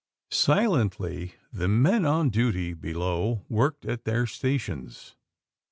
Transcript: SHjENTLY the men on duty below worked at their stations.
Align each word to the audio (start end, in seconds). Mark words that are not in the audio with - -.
SHjENTLY 0.31 1.35
the 1.53 1.67
men 1.67 2.05
on 2.05 2.31
duty 2.31 2.73
below 2.73 3.45
worked 3.49 3.85
at 3.85 4.03
their 4.03 4.25
stations. 4.25 5.15